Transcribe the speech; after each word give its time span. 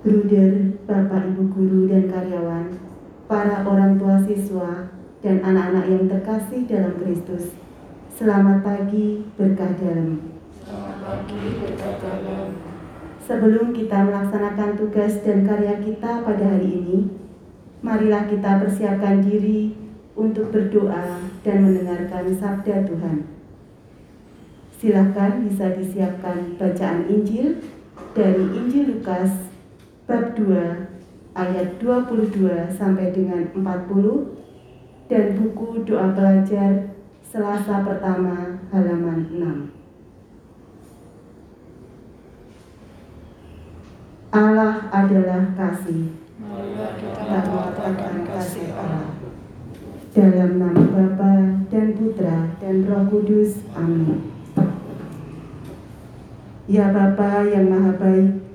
Bruder, 0.00 0.80
Bapak, 0.88 1.28
Ibu 1.28 1.52
guru 1.52 1.80
dan 1.84 2.08
karyawan, 2.08 2.72
para 3.28 3.60
orang 3.68 4.00
tua 4.00 4.16
siswa, 4.24 4.88
dan 5.20 5.44
anak-anak 5.44 5.92
yang 5.92 6.08
terkasih 6.08 6.64
dalam 6.64 6.96
Kristus. 6.96 7.52
Selamat 8.08 8.64
pagi, 8.64 9.28
berkah 9.36 9.68
dalam. 9.76 10.24
Selamat 10.64 10.96
pagi, 11.04 11.44
berkah 11.60 12.00
dalam. 12.00 12.48
Sebelum 13.20 13.76
kita 13.76 14.08
melaksanakan 14.08 14.80
tugas 14.80 15.20
dan 15.20 15.44
karya 15.44 15.76
kita 15.84 16.24
pada 16.24 16.44
hari 16.48 16.80
ini, 16.80 16.98
marilah 17.84 18.24
kita 18.24 18.56
persiapkan 18.56 19.20
diri 19.20 19.76
untuk 20.16 20.48
berdoa 20.48 21.28
dan 21.44 21.56
mendengarkan 21.60 22.32
sabda 22.40 22.88
Tuhan. 22.88 23.28
Silakan 24.80 25.44
bisa 25.44 25.76
disiapkan 25.76 26.56
bacaan 26.56 27.04
Injil 27.04 27.60
dari 28.16 28.48
Injil 28.56 28.96
Lukas 28.96 29.49
bab 30.10 30.34
2 30.34 31.38
ayat 31.38 31.78
22 31.78 32.66
sampai 32.74 33.14
dengan 33.14 33.46
40 33.54 35.06
dan 35.06 35.38
buku 35.38 35.86
doa 35.86 36.10
pelajar 36.10 36.90
Selasa 37.30 37.86
pertama 37.86 38.58
halaman 38.74 39.30
6. 39.30 39.70
Allah 44.34 44.90
adalah 44.90 45.54
kasih. 45.54 46.10
Kita 46.42 47.38
mengatakan 47.46 48.26
kasih 48.26 48.74
Allah. 48.74 49.14
Dalam 50.10 50.58
nama 50.58 50.82
Bapa 50.90 51.62
dan 51.70 51.94
Putra 51.94 52.50
dan 52.58 52.82
Roh 52.90 53.06
Kudus. 53.06 53.62
Amin. 53.78 54.26
Ya 56.66 56.90
Bapa 56.90 57.46
yang 57.46 57.70
Maha 57.70 57.94
Baik, 57.94 58.49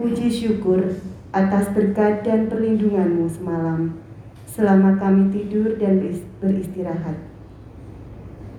puji 0.00 0.32
syukur 0.32 0.96
atas 1.28 1.68
berkat 1.76 2.24
dan 2.24 2.48
perlindunganmu 2.48 3.28
semalam 3.28 4.00
selama 4.48 4.96
kami 4.96 5.28
tidur 5.28 5.76
dan 5.76 6.00
beristirahat. 6.40 7.20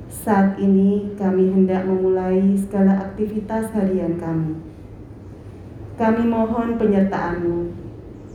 Saat 0.05 0.61
ini 0.61 1.17
kami 1.17 1.49
hendak 1.49 1.89
memulai 1.89 2.53
segala 2.61 3.09
aktivitas 3.09 3.73
harian 3.73 4.21
kami. 4.21 4.53
Kami 5.97 6.29
mohon 6.29 6.77
penyertaan-Mu, 6.77 7.73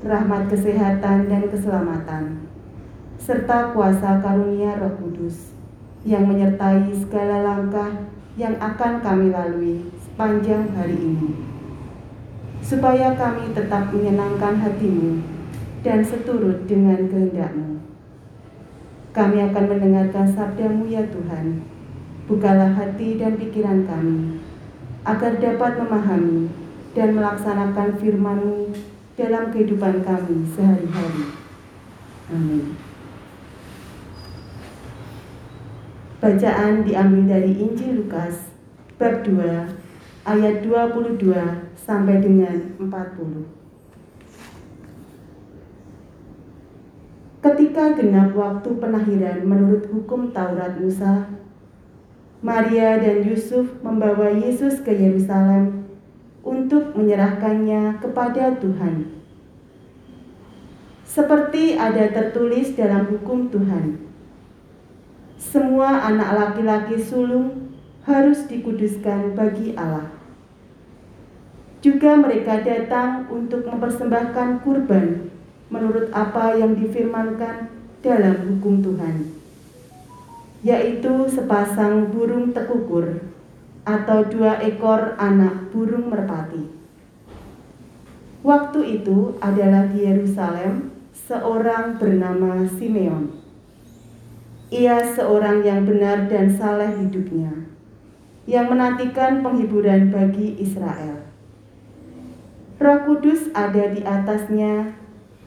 rahmat 0.03 0.51
kesehatan 0.51 1.31
dan 1.31 1.47
keselamatan, 1.47 2.43
serta 3.23 3.71
kuasa 3.71 4.19
karunia 4.19 4.83
Roh 4.83 4.99
Kudus 4.99 5.55
yang 6.03 6.27
menyertai 6.27 6.91
segala 6.91 7.55
langkah 7.55 8.03
yang 8.35 8.59
akan 8.59 8.99
kami 8.99 9.31
lalui 9.31 9.87
sepanjang 10.03 10.75
hari 10.75 10.99
ini. 10.99 11.56
Supaya 12.67 13.15
kami 13.15 13.55
tetap 13.55 13.95
menyenangkan 13.95 14.59
hatimu 14.59 15.23
dan 15.87 16.03
seturut 16.03 16.67
dengan 16.67 17.07
kehendakmu. 17.07 17.79
Kami 19.15 19.39
akan 19.39 19.65
mendengarkan 19.71 20.27
sabdamu 20.35 20.91
ya 20.91 21.07
Tuhan. 21.07 21.63
Bukalah 22.27 22.75
hati 22.75 23.23
dan 23.23 23.39
pikiran 23.39 23.87
kami, 23.87 24.43
agar 25.07 25.39
dapat 25.39 25.79
memahami 25.79 26.51
dan 26.91 27.15
melaksanakan 27.15 28.03
firman-Mu 28.03 28.75
dalam 29.15 29.55
kehidupan 29.55 30.03
kami 30.03 30.43
sehari-hari. 30.51 31.39
Amin. 32.35 32.75
Bacaan 36.19 36.83
diambil 36.83 37.31
dari 37.31 37.53
Injil 37.63 38.03
Lukas 38.03 38.51
bab 38.99 39.23
2 39.23 39.86
ayat 40.27 40.67
22 40.67 41.23
sampai 41.79 42.19
dengan 42.19 42.75
40. 42.83 43.47
Ketika 47.47 47.95
genap 47.95 48.35
waktu 48.35 48.75
penahiran 48.75 49.47
menurut 49.47 49.87
hukum 49.87 50.35
Taurat 50.35 50.83
Musa, 50.83 51.31
Maria 52.43 52.99
dan 52.99 53.23
Yusuf 53.23 53.79
membawa 53.87 54.35
Yesus 54.35 54.83
ke 54.83 54.91
Yerusalem 54.91 55.87
untuk 56.43 56.99
menyerahkannya 56.99 58.03
kepada 58.03 58.59
Tuhan. 58.59 59.23
Seperti 61.07 61.79
ada 61.79 62.11
tertulis 62.11 62.75
dalam 62.75 63.07
hukum 63.15 63.47
Tuhan, 63.47 64.03
semua 65.39 66.03
anak 66.03 66.35
laki-laki 66.35 66.99
sulung 66.99 67.71
harus 68.03 68.43
dikuduskan 68.51 69.39
bagi 69.39 69.71
Allah. 69.79 70.16
Juga 71.85 72.17
mereka 72.17 72.65
datang 72.65 73.29
untuk 73.29 73.69
mempersembahkan 73.69 74.65
kurban 74.65 75.29
menurut 75.69 76.09
apa 76.15 76.57
yang 76.57 76.79
difirmankan 76.79 77.69
dalam 78.01 78.37
hukum 78.49 78.81
Tuhan, 78.81 79.35
yaitu 80.63 81.27
sepasang 81.27 82.15
burung 82.15 82.55
tekukur 82.55 83.21
atau 83.87 84.27
dua 84.27 84.63
ekor 84.63 85.15
anak 85.19 85.71
burung 85.75 86.11
merpati. 86.11 86.71
Waktu 88.47 89.03
itu 89.03 89.35
adalah 89.43 89.91
di 89.91 90.07
Yerusalem 90.07 90.95
seorang 91.11 91.99
bernama 91.99 92.63
Simeon. 92.79 93.35
Ia 94.71 95.03
seorang 95.15 95.67
yang 95.67 95.83
benar 95.83 96.31
dan 96.31 96.55
saleh 96.55 96.95
hidupnya, 96.95 97.67
yang 98.47 98.71
menantikan 98.71 99.43
penghiburan 99.43 100.15
bagi 100.15 100.59
Israel. 100.63 101.26
Roh 102.77 103.09
Kudus 103.09 103.49
ada 103.57 103.89
di 103.89 104.05
atasnya, 104.05 104.93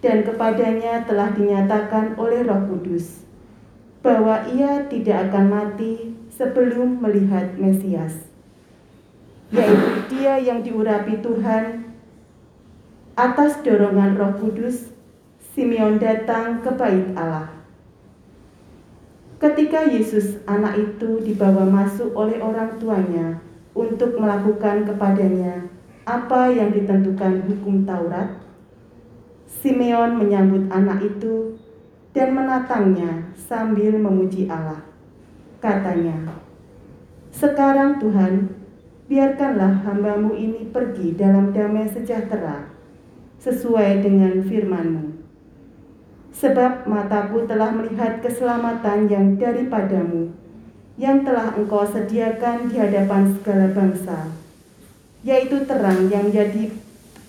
dan 0.01 0.25
kepadanya 0.25 1.05
telah 1.05 1.29
dinyatakan 1.29 2.17
oleh 2.17 2.41
Roh 2.41 2.65
Kudus 2.65 3.21
bahwa 4.01 4.49
ia 4.49 4.89
tidak 4.89 5.29
akan 5.29 5.45
mati 5.45 6.17
sebelum 6.33 6.97
melihat 6.97 7.53
Mesias, 7.61 8.25
yaitu 9.53 10.09
Dia 10.09 10.41
yang 10.41 10.65
diurapi 10.65 11.21
Tuhan. 11.21 11.93
Atas 13.13 13.61
dorongan 13.61 14.17
Roh 14.17 14.33
Kudus, 14.41 14.89
Simeon 15.53 16.01
datang 16.01 16.65
ke 16.65 16.73
Bait 16.73 17.13
Allah. 17.13 17.53
Ketika 19.37 19.85
Yesus, 19.85 20.41
anak 20.49 20.81
itu, 20.81 21.21
dibawa 21.21 21.61
masuk 21.61 22.09
oleh 22.17 22.41
orang 22.41 22.81
tuanya 22.81 23.37
untuk 23.77 24.17
melakukan 24.17 24.89
kepadanya 24.89 25.77
apa 26.09 26.49
yang 26.49 26.73
ditentukan 26.73 27.45
hukum 27.45 27.85
Taurat, 27.85 28.41
Simeon 29.45 30.17
menyambut 30.17 30.65
anak 30.73 31.05
itu 31.05 31.53
dan 32.17 32.33
menatangnya 32.33 33.29
sambil 33.37 33.93
memuji 33.93 34.49
Allah. 34.49 34.81
Katanya, 35.61 36.33
Sekarang 37.29 38.01
Tuhan, 38.01 38.49
biarkanlah 39.05 39.85
hambamu 39.85 40.33
ini 40.33 40.73
pergi 40.73 41.13
dalam 41.13 41.53
damai 41.53 41.85
sejahtera, 41.85 42.73
sesuai 43.37 44.01
dengan 44.01 44.41
firman-Mu. 44.41 45.21
Sebab 46.33 46.89
mataku 46.89 47.45
telah 47.45 47.69
melihat 47.69 48.23
keselamatan 48.23 49.11
yang 49.11 49.37
daripadamu, 49.37 50.33
yang 50.97 51.21
telah 51.21 51.53
engkau 51.53 51.83
sediakan 51.83 52.71
di 52.71 52.79
hadapan 52.79 53.33
segala 53.35 53.67
bangsa, 53.75 54.48
yaitu 55.25 55.67
terang 55.67 56.07
yang 56.07 56.27
menjadi 56.31 56.71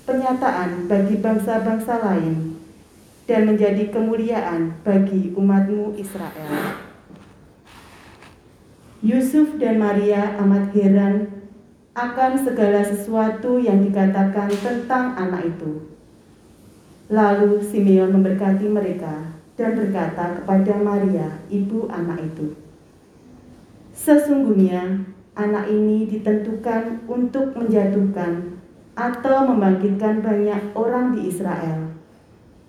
penyataan 0.06 0.86
bagi 0.86 1.18
bangsa-bangsa 1.18 2.02
lain, 2.02 2.58
dan 3.30 3.46
menjadi 3.46 3.90
kemuliaan 3.94 4.74
bagi 4.82 5.30
umatmu 5.34 5.94
Israel. 5.94 6.50
Yusuf 9.00 9.56
dan 9.56 9.80
Maria 9.80 10.36
amat 10.42 10.74
heran 10.76 11.30
akan 11.96 12.32
segala 12.42 12.84
sesuatu 12.84 13.56
yang 13.62 13.80
dikatakan 13.86 14.50
tentang 14.50 15.16
anak 15.16 15.56
itu. 15.56 15.88
Lalu 17.10 17.58
Simeon 17.64 18.14
memberkati 18.14 18.66
mereka 18.70 19.34
dan 19.58 19.74
berkata 19.74 20.38
kepada 20.42 20.74
Maria, 20.78 21.42
ibu 21.50 21.90
anak 21.90 22.22
itu, 22.22 22.54
Sesungguhnya 23.90 25.04
anak 25.34 25.70
ini 25.70 26.06
ditentukan 26.06 27.06
untuk 27.10 27.54
menjatuhkan 27.54 28.58
atau 28.94 29.50
membangkitkan 29.50 30.24
banyak 30.24 30.60
orang 30.74 31.14
di 31.14 31.30
Israel, 31.30 31.94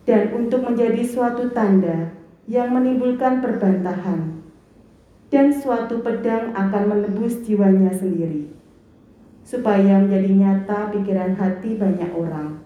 dan 0.05 0.33
untuk 0.33 0.65
menjadi 0.65 1.01
suatu 1.05 1.49
tanda 1.51 2.13
yang 2.45 2.73
menimbulkan 2.73 3.41
perbantahan, 3.41 4.41
dan 5.33 5.49
suatu 5.53 6.01
pedang 6.05 6.53
akan 6.53 6.83
menebus 6.87 7.41
jiwanya 7.41 7.93
sendiri, 7.93 8.49
supaya 9.41 10.01
menjadi 10.01 10.31
nyata 10.31 10.93
pikiran 10.93 11.35
hati 11.35 11.75
banyak 11.75 12.11
orang 12.13 12.61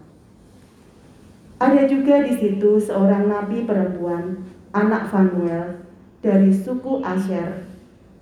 ada 1.56 1.88
juga 1.88 2.20
di 2.20 2.36
situ 2.36 2.76
seorang 2.76 3.32
nabi 3.32 3.64
perempuan, 3.64 4.44
anak 4.76 5.08
Fanuel, 5.08 5.88
dari 6.20 6.52
suku 6.52 7.00
Asher, 7.00 7.64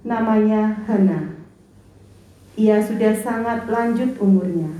namanya 0.06 0.86
Hana. 0.86 1.34
Ia 2.54 2.78
sudah 2.78 3.18
sangat 3.18 3.66
lanjut 3.66 4.14
umurnya. 4.22 4.70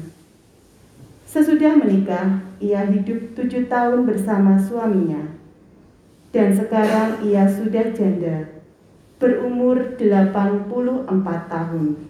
Sesudah 1.26 1.74
menikah, 1.74 2.38
ia 2.62 2.86
hidup 2.86 3.34
tujuh 3.34 3.66
tahun 3.66 4.06
bersama 4.06 4.54
suaminya. 4.62 5.34
Dan 6.30 6.54
sekarang 6.54 7.18
ia 7.26 7.50
sudah 7.50 7.90
janda, 7.90 8.62
berumur 9.18 9.98
84 9.98 10.70
tahun. 11.50 12.06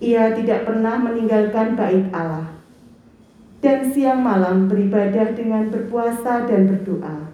Ia 0.00 0.32
tidak 0.32 0.64
pernah 0.64 0.96
meninggalkan 0.96 1.76
bait 1.76 2.08
Allah. 2.16 2.56
Dan 3.60 3.92
siang 3.92 4.24
malam 4.24 4.72
beribadah 4.72 5.36
dengan 5.36 5.68
berpuasa 5.68 6.48
dan 6.48 6.72
berdoa. 6.72 7.28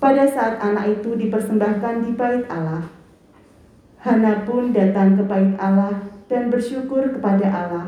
Pada 0.00 0.24
saat 0.24 0.56
anak 0.64 1.04
itu 1.04 1.20
dipersembahkan 1.20 2.08
di 2.08 2.16
bait 2.16 2.48
Allah, 2.48 2.88
Hana 4.00 4.48
pun 4.48 4.72
datang 4.72 5.12
ke 5.12 5.22
bait 5.28 5.52
Allah 5.60 6.08
dan 6.24 6.48
bersyukur 6.48 7.04
kepada 7.12 7.44
Allah, 7.44 7.86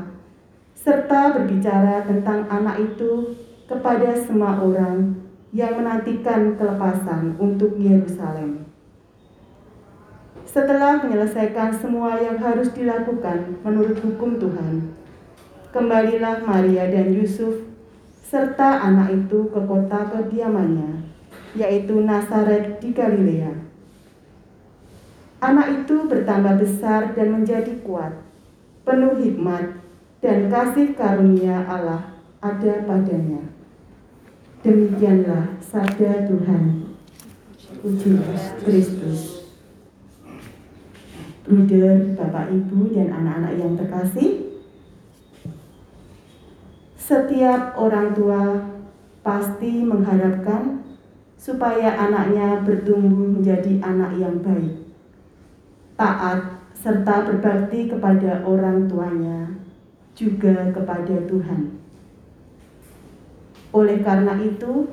serta 0.76 1.32
berbicara 1.32 2.04
tentang 2.04 2.44
anak 2.52 2.84
itu 2.84 3.32
kepada 3.64 4.12
semua 4.20 4.60
orang 4.60 5.16
yang 5.56 5.72
menantikan 5.80 6.52
kelepasan 6.60 7.40
untuk 7.40 7.80
Yerusalem. 7.80 8.68
Setelah 10.44 11.00
menyelesaikan 11.00 11.80
semua 11.80 12.20
yang 12.20 12.36
harus 12.36 12.68
dilakukan 12.76 13.64
menurut 13.64 13.96
hukum 14.04 14.36
Tuhan, 14.36 14.92
kembalilah 15.72 16.44
Maria 16.44 16.92
dan 16.92 17.08
Yusuf 17.16 17.72
serta 18.20 18.84
anak 18.84 19.16
itu 19.16 19.48
ke 19.48 19.60
kota 19.64 20.12
kediamannya, 20.12 21.08
yaitu 21.56 22.04
Nazaret 22.04 22.84
di 22.84 22.92
Galilea. 22.92 23.71
Anak 25.42 25.82
itu 25.82 26.06
bertambah 26.06 26.54
besar 26.62 27.18
dan 27.18 27.34
menjadi 27.34 27.82
kuat, 27.82 28.14
penuh 28.86 29.18
hikmat 29.18 29.74
dan 30.22 30.46
kasih 30.46 30.94
karunia 30.94 31.66
Allah 31.66 32.14
ada 32.38 32.86
padanya. 32.86 33.50
Demikianlah 34.62 35.58
sabda 35.58 36.30
Tuhan. 36.30 36.94
Puji 37.82 38.22
Kristus. 38.62 39.50
Bruder, 41.42 42.14
Bapak, 42.14 42.54
Ibu, 42.54 42.94
dan 42.94 43.10
anak-anak 43.10 43.52
yang 43.58 43.74
terkasih, 43.74 44.62
setiap 46.94 47.74
orang 47.74 48.14
tua 48.14 48.62
pasti 49.26 49.82
mengharapkan 49.82 50.86
supaya 51.34 51.98
anaknya 51.98 52.62
bertumbuh 52.62 53.42
menjadi 53.42 53.82
anak 53.82 54.22
yang 54.22 54.38
baik 54.38 54.81
taat, 55.96 56.62
serta 56.72 57.28
berbakti 57.28 57.88
kepada 57.88 58.42
orang 58.42 58.88
tuanya, 58.90 59.52
juga 60.16 60.72
kepada 60.72 61.16
Tuhan. 61.28 61.78
Oleh 63.72 64.04
karena 64.04 64.36
itu, 64.42 64.88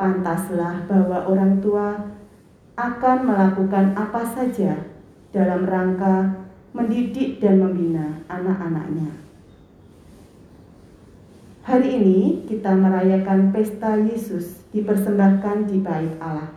pantaslah 0.00 0.88
bahwa 0.88 1.28
orang 1.28 1.60
tua 1.60 2.14
akan 2.74 3.18
melakukan 3.28 3.94
apa 3.94 4.22
saja 4.26 4.88
dalam 5.30 5.62
rangka 5.68 6.46
mendidik 6.74 7.38
dan 7.38 7.62
membina 7.62 8.18
anak-anaknya. 8.26 9.24
Hari 11.64 11.88
ini 11.96 12.44
kita 12.44 12.76
merayakan 12.76 13.48
pesta 13.48 13.96
Yesus 13.96 14.68
dipersembahkan 14.74 15.64
di 15.64 15.80
bait 15.80 16.12
Allah. 16.20 16.52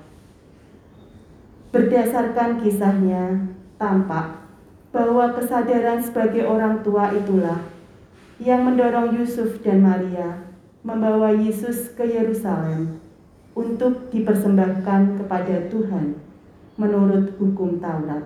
Berdasarkan 1.71 2.59
kisahnya, 2.59 3.55
tampak 3.77 4.43
bahwa 4.89 5.33
kesadaran 5.37 6.01
sebagai 6.01 6.45
orang 6.45 6.81
tua 6.81 7.13
itulah 7.13 7.61
yang 8.37 8.65
mendorong 8.65 9.17
Yusuf 9.17 9.61
dan 9.65 9.81
Maria 9.81 10.45
membawa 10.85 11.33
Yesus 11.33 11.93
ke 11.93 12.05
Yerusalem 12.05 13.01
untuk 13.57 14.13
dipersembahkan 14.13 15.21
kepada 15.21 15.69
Tuhan 15.73 16.17
menurut 16.77 17.33
hukum 17.41 17.81
Taurat. 17.81 18.25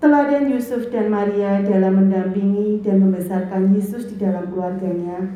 Teladan 0.00 0.48
Yusuf 0.48 0.88
dan 0.88 1.12
Maria 1.12 1.60
dalam 1.60 2.00
mendampingi 2.00 2.80
dan 2.80 3.04
membesarkan 3.04 3.74
Yesus 3.76 4.08
di 4.08 4.16
dalam 4.16 4.48
keluarganya 4.48 5.28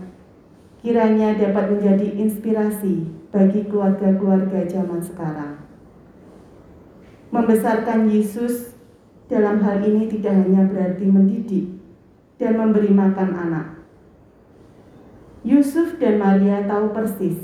kiranya 0.80 1.32
dapat 1.36 1.72
menjadi 1.72 2.12
inspirasi 2.20 3.08
bagi 3.32 3.64
keluarga-keluarga 3.68 4.68
zaman 4.68 5.00
sekarang. 5.00 5.63
Membesarkan 7.34 8.06
Yesus 8.06 8.78
dalam 9.26 9.58
hal 9.58 9.82
ini 9.82 10.06
tidak 10.06 10.38
hanya 10.38 10.70
berarti 10.70 11.02
mendidik 11.02 11.66
dan 12.38 12.54
memberi 12.54 12.94
makan 12.94 13.34
anak. 13.34 13.66
Yusuf 15.42 15.98
dan 15.98 16.22
Maria 16.22 16.62
tahu 16.62 16.94
persis 16.94 17.42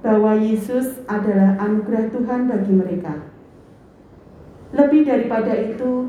bahwa 0.00 0.40
Yesus 0.40 1.04
adalah 1.04 1.60
anugerah 1.60 2.16
Tuhan 2.16 2.48
bagi 2.48 2.72
mereka. 2.72 3.28
Lebih 4.72 5.04
daripada 5.04 5.52
itu, 5.52 6.08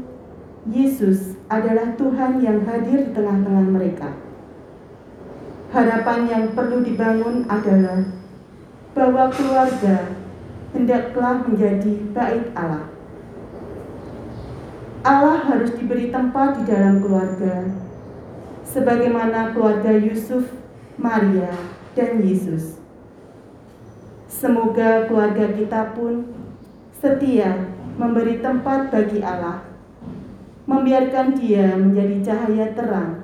Yesus 0.71 1.36
adalah 1.51 2.00
Tuhan 2.00 2.39
yang 2.39 2.63
hadir 2.63 3.06
di 3.06 3.12
tengah-tengah 3.12 3.75
mereka. 3.75 4.15
Harapan 5.75 6.19
yang 6.31 6.45
perlu 6.56 6.80
dibangun 6.80 7.44
adalah 7.51 8.07
bahwa 8.95 9.27
keluarga 9.36 10.25
hendaklah 10.75 11.48
menjadi 11.48 12.04
bait 12.12 12.51
Allah. 12.51 12.92
Allah 15.07 15.39
harus 15.48 15.72
diberi 15.80 16.12
tempat 16.12 16.60
di 16.60 16.63
dalam 16.68 17.00
keluarga, 17.00 17.72
sebagaimana 18.68 19.56
keluarga 19.56 19.95
Yusuf, 19.95 20.51
Maria, 21.00 21.56
dan 21.95 22.19
Yesus. 22.19 22.75
Semoga 24.27 25.07
keluarga 25.07 25.48
kita 25.56 25.95
pun 25.95 26.27
setia 27.00 27.71
memberi 27.95 28.44
tempat 28.44 28.92
bagi 28.92 29.24
Allah, 29.24 29.63
membiarkan 30.68 31.39
Dia 31.39 31.71
menjadi 31.80 32.33
cahaya 32.33 32.68
terang 32.75 33.24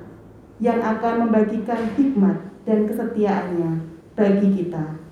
yang 0.62 0.80
akan 0.80 1.28
membagikan 1.28 1.92
hikmat 1.98 2.38
dan 2.64 2.86
kesetiaannya 2.88 3.70
bagi 4.14 4.48
kita. 4.54 5.11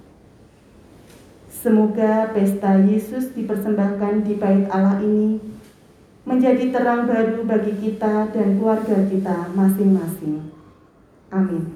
Semoga 1.61 2.33
pesta 2.33 2.81
Yesus 2.81 3.37
dipersembahkan 3.37 4.25
di 4.25 4.41
bait 4.41 4.65
Allah 4.73 4.97
ini 5.05 5.37
menjadi 6.25 6.73
terang 6.73 7.05
baru 7.05 7.45
bagi 7.45 7.77
kita 7.77 8.33
dan 8.33 8.57
keluarga 8.57 9.05
kita 9.05 9.53
masing-masing. 9.53 10.49
Amin. 11.29 11.69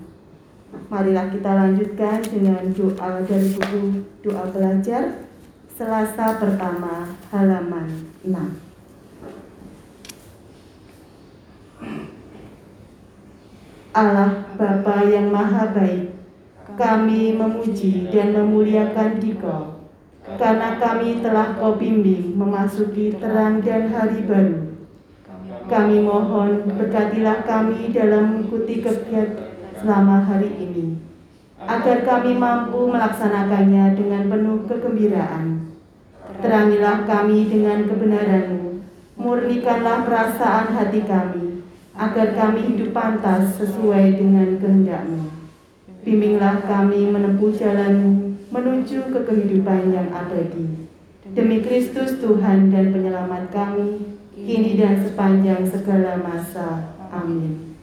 Marilah 0.88 1.28
kita 1.28 1.52
lanjutkan 1.52 2.24
dengan 2.24 2.64
doa 2.72 3.28
dari 3.28 3.52
buku 3.52 4.08
Doa 4.24 4.48
Belajar 4.48 5.28
Selasa 5.76 6.40
pertama 6.40 7.12
halaman 7.28 8.08
6. 8.24 8.40
Allah 13.92 14.48
Bapa 14.56 14.96
yang 15.12 15.28
Maha 15.28 15.76
Baik, 15.76 16.08
kami 16.72 17.36
memuji 17.36 18.08
dan 18.08 18.32
memuliakan 18.32 19.20
Dikau 19.20 19.73
karena 20.24 20.80
kami 20.80 21.20
telah 21.20 21.52
kau 21.60 21.76
bimbing 21.76 22.32
memasuki 22.32 23.12
terang 23.20 23.60
dan 23.60 23.92
hari 23.92 24.24
baru. 24.24 24.72
Kami 25.68 26.00
mohon 26.00 26.64
berkatilah 26.64 27.44
kami 27.44 27.92
dalam 27.92 28.32
mengikuti 28.32 28.80
kegiatan 28.80 29.52
selama 29.80 30.24
hari 30.24 30.48
ini, 30.60 30.96
agar 31.60 32.04
kami 32.08 32.36
mampu 32.36 32.88
melaksanakannya 32.88 33.96
dengan 33.96 34.32
penuh 34.32 34.64
kegembiraan. 34.64 35.76
Terangilah 36.40 37.04
kami 37.04 37.48
dengan 37.48 37.84
kebenaranmu, 37.84 38.80
murnikanlah 39.20 40.08
perasaan 40.08 40.72
hati 40.72 41.04
kami, 41.04 41.64
agar 41.96 42.32
kami 42.32 42.60
hidup 42.74 42.96
pantas 42.96 43.60
sesuai 43.60 44.20
dengan 44.20 44.56
kehendakmu. 44.56 45.32
Bimbinglah 46.04 46.64
kami 46.64 47.08
menempuh 47.08 47.56
jalanmu 47.56 48.33
menuju 48.54 49.10
ke 49.10 49.20
kehidupan 49.26 49.90
yang 49.90 50.14
abadi. 50.14 50.86
Demi 51.34 51.58
Kristus 51.66 52.22
Tuhan 52.22 52.70
dan 52.70 52.94
penyelamat 52.94 53.50
kami, 53.50 54.14
kini 54.38 54.78
dan 54.78 55.02
sepanjang 55.02 55.66
segala 55.66 56.22
masa. 56.22 56.94
Amin. 57.10 57.74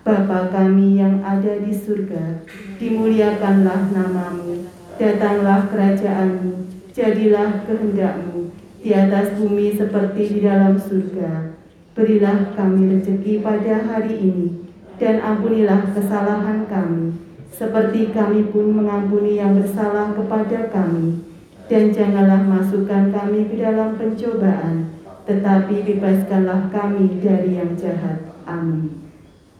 Bapa 0.00 0.48
kami 0.48 0.96
yang 0.96 1.20
ada 1.20 1.60
di 1.60 1.74
surga, 1.74 2.46
dimuliakanlah 2.80 3.92
namamu, 3.92 4.64
datanglah 4.96 5.68
kerajaanmu, 5.68 6.64
jadilah 6.96 7.68
kehendakmu, 7.68 8.54
di 8.80 8.96
atas 8.96 9.36
bumi 9.36 9.76
seperti 9.76 10.38
di 10.38 10.38
dalam 10.46 10.80
surga. 10.80 11.58
Berilah 11.92 12.54
kami 12.56 12.96
rezeki 12.96 13.44
pada 13.44 13.82
hari 13.82 14.14
ini, 14.16 14.48
dan 14.96 15.20
ampunilah 15.20 15.90
kesalahan 15.92 16.64
kami, 16.70 17.25
seperti 17.56 18.12
kami 18.12 18.52
pun 18.52 18.68
mengampuni 18.76 19.40
yang 19.40 19.56
bersalah 19.56 20.12
kepada 20.12 20.68
kami. 20.68 21.24
Dan 21.66 21.90
janganlah 21.90 22.46
masukkan 22.46 23.10
kami 23.10 23.50
ke 23.50 23.58
dalam 23.58 23.98
pencobaan, 23.98 24.92
tetapi 25.26 25.82
bebaskanlah 25.82 26.70
kami 26.70 27.18
dari 27.18 27.58
yang 27.58 27.74
jahat. 27.74 28.22
Amin. 28.46 29.02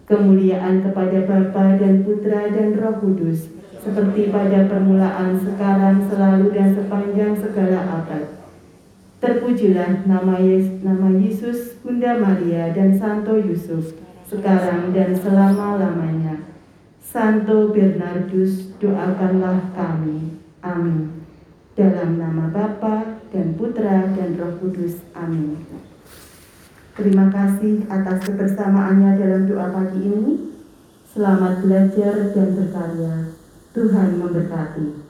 kemuliaan 0.07 0.87
kepada 0.87 1.27
Bapa 1.27 1.75
dan 1.83 2.07
Putra 2.07 2.47
dan 2.47 2.79
Roh 2.79 2.95
Kudus, 3.03 3.51
seperti 3.83 4.31
pada 4.31 4.71
permulaan, 4.71 5.35
sekarang, 5.35 6.07
selalu, 6.07 6.55
dan 6.55 6.79
sepanjang 6.79 7.35
segala 7.35 7.83
abad. 8.03 8.39
Terpujilah 9.19 10.07
nama 10.07 10.39
Yesus, 10.39 10.79
nama 10.87 11.11
Yesus, 11.11 11.59
Bunda 11.83 12.15
Maria, 12.23 12.71
dan 12.71 12.95
Santo 12.95 13.35
Yusuf, 13.35 13.99
sekarang 14.31 14.95
dan 14.95 15.11
selama-lamanya. 15.19 16.46
Santo 17.07 17.71
Bernardus, 17.71 18.75
doakanlah 18.83 19.71
kami. 19.79 20.43
Amin. 20.59 21.23
Dalam 21.79 22.19
nama 22.19 22.51
Bapa 22.51 23.23
dan 23.31 23.55
Putra 23.55 24.11
dan 24.11 24.35
Roh 24.35 24.59
Kudus. 24.59 25.07
Amin. 25.15 25.63
Terima 26.99 27.31
kasih 27.31 27.87
atas 27.87 28.27
kebersamaannya 28.27 29.23
dalam 29.23 29.43
doa 29.47 29.71
pagi 29.71 30.03
ini. 30.03 30.35
Selamat 31.07 31.63
belajar 31.63 32.35
dan 32.35 32.49
berkarya. 32.59 33.15
Tuhan 33.71 34.09
memberkati. 34.19 35.06